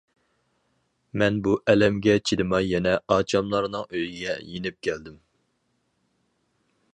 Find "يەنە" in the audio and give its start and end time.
2.71-2.95